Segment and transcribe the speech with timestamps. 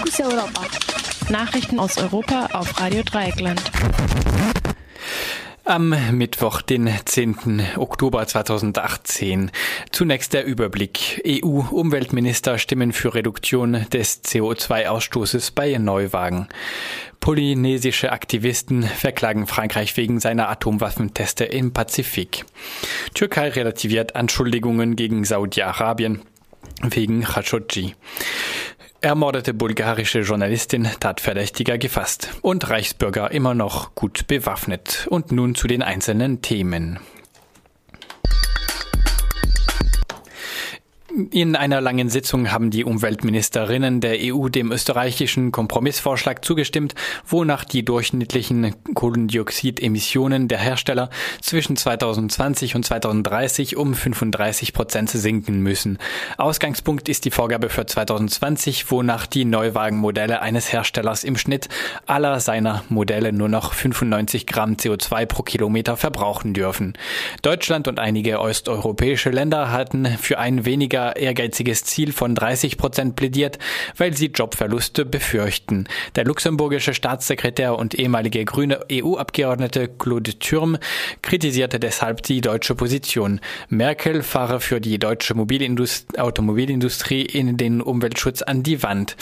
[0.00, 0.62] Fokus Europa.
[1.28, 3.60] Nachrichten aus Europa auf Radio Dreieckland.
[5.66, 7.62] Am Mittwoch, den 10.
[7.76, 9.50] Oktober 2018.
[9.92, 11.20] Zunächst der Überblick.
[11.26, 16.48] EU-Umweltminister stimmen für Reduktion des CO2-Ausstoßes bei Neuwagen.
[17.20, 22.46] Polynesische Aktivisten verklagen Frankreich wegen seiner Atomwaffenteste im Pazifik.
[23.12, 26.22] Türkei relativiert Anschuldigungen gegen Saudi-Arabien
[26.82, 27.94] wegen Khashoggi.
[29.02, 35.06] Ermordete bulgarische Journalistin Tatverdächtiger gefasst und Reichsbürger immer noch gut bewaffnet.
[35.08, 36.98] Und nun zu den einzelnen Themen.
[41.30, 46.94] In einer langen Sitzung haben die Umweltministerinnen der EU dem österreichischen Kompromissvorschlag zugestimmt,
[47.26, 51.10] wonach die durchschnittlichen Kohlendioxidemissionen der Hersteller
[51.42, 55.98] zwischen 2020 und 2030 um 35 Prozent sinken müssen.
[56.38, 61.68] Ausgangspunkt ist die Vorgabe für 2020, wonach die Neuwagenmodelle eines Herstellers im Schnitt
[62.06, 66.94] aller seiner Modelle nur noch 95 Gramm CO2 pro Kilometer verbrauchen dürfen.
[67.42, 73.58] Deutschland und einige osteuropäische Länder hatten für ein weniger ehrgeiziges Ziel von 30 Prozent plädiert,
[73.96, 75.86] weil sie Jobverluste befürchten.
[76.16, 80.78] Der luxemburgische Staatssekretär und ehemalige grüne EU-Abgeordnete Claude Thürm
[81.22, 83.40] kritisierte deshalb die deutsche Position.
[83.68, 85.34] Merkel fahre für die deutsche
[86.16, 89.16] Automobilindustrie in den Umweltschutz an die Wand.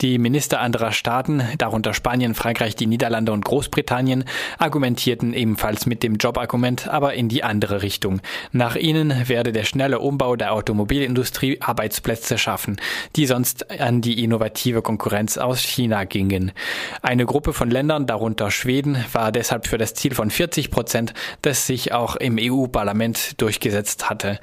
[0.00, 4.24] Die Minister anderer Staaten, darunter Spanien, Frankreich, die Niederlande und Großbritannien,
[4.58, 8.20] argumentierten ebenfalls mit dem Jobargument, aber in die andere Richtung.
[8.52, 12.80] Nach ihnen werde der schnelle Umbau der Automobilindustrie Industrie Arbeitsplätze schaffen,
[13.16, 16.52] die sonst an die innovative Konkurrenz aus China gingen.
[17.02, 21.12] Eine Gruppe von Ländern, darunter Schweden, war deshalb für das Ziel von 40 Prozent,
[21.42, 24.38] das sich auch im EU-Parlament durchgesetzt hatte.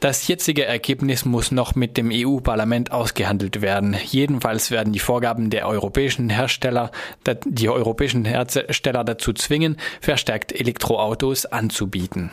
[0.00, 3.94] Das jetzige Ergebnis muss noch mit dem EU-Parlament ausgehandelt werden.
[4.02, 6.92] Jedenfalls werden die Vorgaben der europäischen Hersteller,
[7.44, 12.30] die europäischen Hersteller dazu zwingen, verstärkt Elektroautos anzubieten.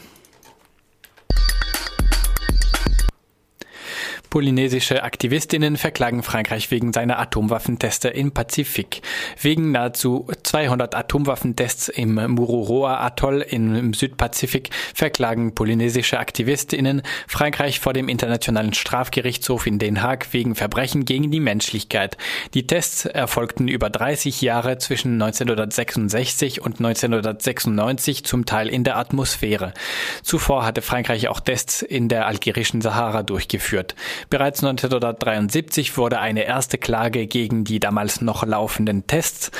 [4.29, 9.01] Polynesische Aktivistinnen verklagen Frankreich wegen seiner Atomwaffenteste im Pazifik.
[9.41, 18.73] Wegen nahezu 200 Atomwaffentests im Mururoa-Atoll im Südpazifik verklagen polynesische Aktivistinnen Frankreich vor dem Internationalen
[18.73, 22.15] Strafgerichtshof in Den Haag wegen Verbrechen gegen die Menschlichkeit.
[22.53, 29.73] Die Tests erfolgten über 30 Jahre zwischen 1966 und 1996 zum Teil in der Atmosphäre.
[30.21, 33.95] Zuvor hatte Frankreich auch Tests in der algerischen Sahara durchgeführt.
[34.29, 39.51] Bereits 1973 wurde eine erste Klage gegen die damals noch laufenden Tests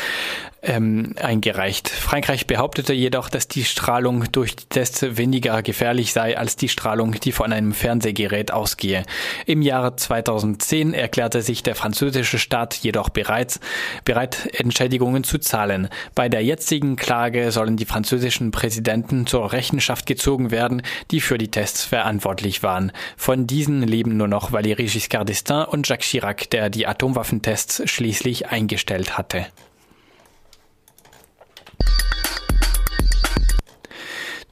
[0.61, 1.89] ähm, eingereicht.
[1.89, 7.13] Frankreich behauptete jedoch, dass die Strahlung durch die Tests weniger gefährlich sei als die Strahlung,
[7.13, 9.03] die von einem Fernsehgerät ausgehe.
[9.45, 13.59] Im Jahre 2010 erklärte sich der französische Staat jedoch bereits
[14.03, 15.89] bereit, Entschädigungen zu zahlen.
[16.15, 20.81] Bei der jetzigen Klage sollen die französischen Präsidenten zur Rechenschaft gezogen werden,
[21.11, 22.91] die für die Tests verantwortlich waren.
[23.15, 28.47] Von diesen leben nur noch Valéry Giscard d'Estaing und Jacques Chirac, der die Atomwaffentests schließlich
[28.47, 29.45] eingestellt hatte.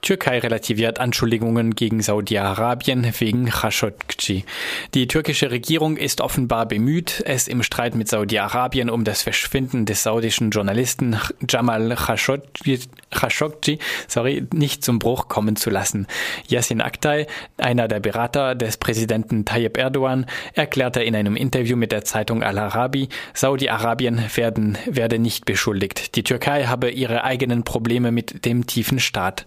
[0.07, 4.45] Türkei relativiert Anschuldigungen gegen Saudi-Arabien wegen Khashoggi.
[4.93, 10.03] Die türkische Regierung ist offenbar bemüht, es im Streit mit Saudi-Arabien um das Verschwinden des
[10.03, 11.17] saudischen Journalisten
[11.49, 12.79] Jamal Khashoggi,
[13.11, 16.07] Khashoggi sorry, nicht zum Bruch kommen zu lassen.
[16.47, 22.05] Yassin Aktay, einer der Berater des Präsidenten Tayyip Erdogan, erklärte in einem Interview mit der
[22.05, 26.15] Zeitung Al-Arabi, Saudi-Arabien werden, werde nicht beschuldigt.
[26.15, 29.45] Die Türkei habe ihre eigenen Probleme mit dem tiefen Staat.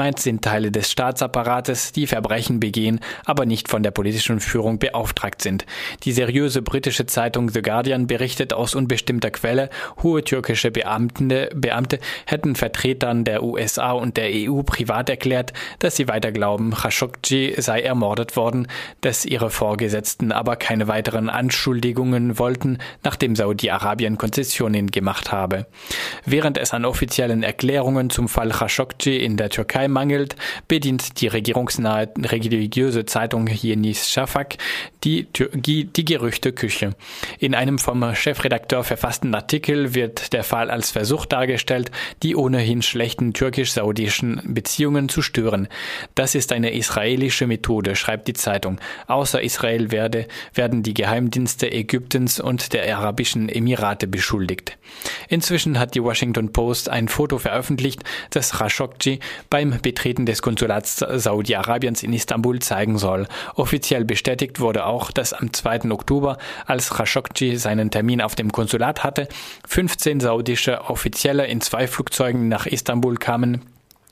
[0.00, 5.42] Gemeint sind Teile des Staatsapparates, die Verbrechen begehen, aber nicht von der politischen Führung beauftragt
[5.42, 5.66] sind.
[6.04, 9.68] Die seriöse britische Zeitung The Guardian berichtet aus unbestimmter Quelle,
[10.02, 16.08] hohe türkische Beamte, Beamte hätten Vertretern der USA und der EU privat erklärt, dass sie
[16.08, 18.68] weiter glauben, Khashoggi sei ermordet worden,
[19.02, 25.66] dass ihre Vorgesetzten aber keine weiteren Anschuldigungen wollten, nachdem Saudi-Arabien Konzessionen gemacht habe.
[26.24, 30.36] Während es an offiziellen Erklärungen zum Fall Khashoggi in der Türkei mangelt,
[30.68, 34.56] bedient die regierungsnahe religiöse Zeitung Yenis Shafak
[35.04, 36.94] die, die, Gerüchteküche.
[37.38, 41.90] In einem vom Chefredakteur verfassten Artikel wird der Fall als Versuch dargestellt,
[42.22, 45.68] die ohnehin schlechten türkisch-saudischen Beziehungen zu stören.
[46.14, 48.80] Das ist eine israelische Methode, schreibt die Zeitung.
[49.06, 54.76] Außer Israel werde, werden die Geheimdienste Ägyptens und der Arabischen Emirate beschuldigt.
[55.28, 62.02] Inzwischen hat die Washington Post ein Foto veröffentlicht, das Khashoggi beim Betreten des Konsulats Saudi-Arabiens
[62.02, 63.26] in Istanbul zeigen soll.
[63.54, 65.90] Offiziell bestätigt wurde auch, dass am 2.
[65.90, 69.28] Oktober, als Khashoggi seinen Termin auf dem Konsulat hatte,
[69.66, 73.62] 15 saudische Offizielle in zwei Flugzeugen nach Istanbul kamen,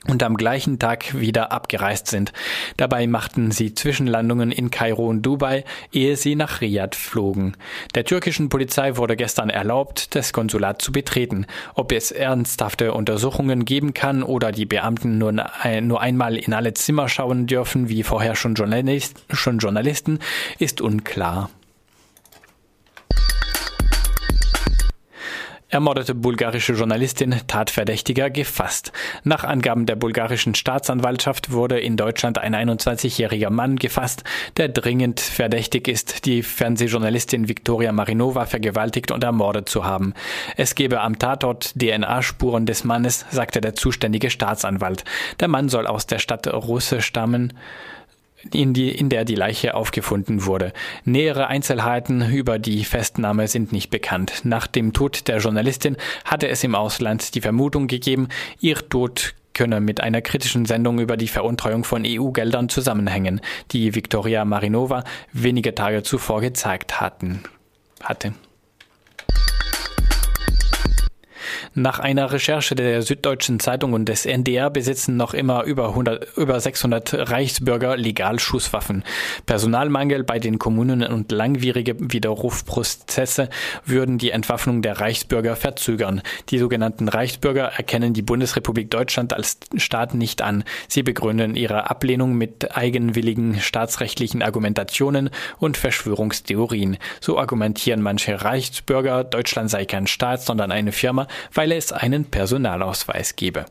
[0.07, 2.33] und am gleichen Tag wieder abgereist sind.
[2.77, 7.57] Dabei machten sie Zwischenlandungen in Kairo und Dubai, ehe sie nach Riyadh flogen.
[7.95, 11.47] Der türkischen Polizei wurde gestern erlaubt, das Konsulat zu betreten.
[11.75, 17.09] Ob es ernsthafte Untersuchungen geben kann oder die Beamten nur, nur einmal in alle Zimmer
[17.09, 20.21] schauen dürfen, wie vorher schon, Journalist, schon Journalisten,
[20.59, 21.51] ist unklar.
[25.71, 28.91] Ermordete bulgarische Journalistin Tatverdächtiger gefasst.
[29.23, 34.25] Nach Angaben der bulgarischen Staatsanwaltschaft wurde in Deutschland ein 21-jähriger Mann gefasst,
[34.57, 40.15] der dringend verdächtig ist, die Fernsehjournalistin Viktoria Marinova vergewaltigt und ermordet zu haben.
[40.57, 45.05] Es gebe am Tatort DNA-Spuren des Mannes, sagte der zuständige Staatsanwalt.
[45.39, 47.53] Der Mann soll aus der Stadt Russe stammen
[48.53, 50.73] in, die, in der die Leiche aufgefunden wurde.
[51.05, 54.43] Nähere Einzelheiten über die Festnahme sind nicht bekannt.
[54.45, 58.29] Nach dem Tod der Journalistin hatte es im Ausland die Vermutung gegeben,
[58.61, 63.41] ihr Tod könne mit einer kritischen Sendung über die Veruntreuung von EU-Geldern zusammenhängen,
[63.73, 65.03] die Viktoria Marinova
[65.33, 67.43] wenige Tage zuvor gezeigt hatten,
[68.01, 68.35] hatte.
[71.79, 76.59] Nach einer Recherche der Süddeutschen Zeitung und des NDR besitzen noch immer über, 100, über
[76.59, 79.05] 600 Reichsbürger legal Schusswaffen.
[79.47, 83.49] Personalmangel bei den Kommunen und langwierige Widerrufprozesse
[83.85, 86.21] würden die Entwaffnung der Reichsbürger verzögern.
[86.49, 90.65] Die sogenannten Reichsbürger erkennen die Bundesrepublik Deutschland als Staat nicht an.
[90.89, 95.31] Sie begründen ihre Ablehnung mit eigenwilligen staatsrechtlichen Argumentationen
[95.61, 96.97] und Verschwörungstheorien.
[97.21, 102.25] So argumentieren manche Reichsbürger, Deutschland sei kein Staat, sondern eine Firma, weil weil es einen
[102.25, 103.67] Personalausweis gebe.